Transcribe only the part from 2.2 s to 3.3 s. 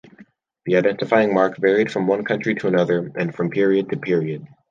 country to another,